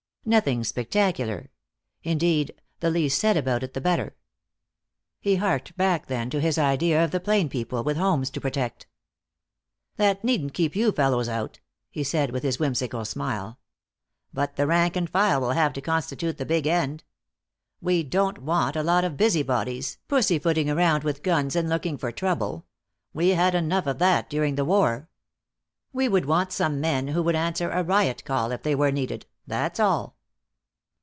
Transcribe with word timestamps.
Nothing 0.23 0.63
spectacular; 0.63 1.49
indeed, 2.03 2.53
the 2.79 2.91
least 2.91 3.19
said 3.19 3.35
about 3.35 3.63
it 3.63 3.73
the 3.73 3.81
better. 3.81 4.15
He 5.19 5.37
harked 5.37 5.75
back 5.75 6.05
then 6.05 6.29
to 6.29 6.39
his 6.39 6.59
idea 6.59 7.03
of 7.03 7.09
the 7.09 7.19
plain 7.19 7.49
people, 7.49 7.83
with 7.83 7.97
homes 7.97 8.29
to 8.29 8.39
protect. 8.39 8.85
"That 9.97 10.23
needn't 10.23 10.53
keep 10.53 10.75
you 10.75 10.91
fellows 10.91 11.27
out," 11.27 11.59
he 11.89 12.03
said, 12.03 12.29
with 12.29 12.43
his 12.43 12.59
whimsical 12.59 13.03
smile. 13.03 13.57
"But 14.31 14.57
the 14.57 14.67
rank 14.67 14.95
and 14.95 15.09
file 15.09 15.41
will 15.41 15.51
have 15.53 15.73
to 15.73 15.81
constitute 15.81 16.37
the 16.37 16.45
big 16.45 16.67
end. 16.67 17.03
We 17.81 18.03
don't 18.03 18.37
want 18.43 18.75
a 18.75 18.83
lot 18.83 19.03
of 19.03 19.17
busybodies, 19.17 19.97
pussy 20.07 20.37
footing 20.37 20.69
around 20.69 21.03
with 21.03 21.23
guns 21.23 21.55
and 21.55 21.67
looking 21.67 21.97
for 21.97 22.11
trouble. 22.11 22.67
We 23.11 23.29
had 23.29 23.55
enough 23.55 23.87
of 23.87 23.97
that 23.97 24.29
during 24.29 24.53
the 24.53 24.65
war. 24.65 25.09
We 25.91 26.07
would 26.07 26.27
want 26.27 26.51
some 26.53 26.79
men 26.79 27.07
who 27.09 27.23
would 27.23 27.35
answer 27.35 27.71
a 27.71 27.83
riot 27.83 28.23
call 28.23 28.51
if 28.51 28.61
they 28.61 28.75
were 28.75 28.91
needed. 28.91 29.25
That's 29.47 29.79
all." 29.79 30.15